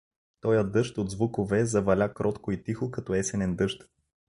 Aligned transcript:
Тоя 0.41 0.63
дъжд 0.63 0.97
от 0.97 1.09
звукове 1.11 1.65
заваля 1.65 2.13
кротко 2.13 2.51
и 2.51 2.63
тихо 2.63 2.91
като 2.91 3.13
есенен 3.13 3.55
дъжд. 3.55 3.89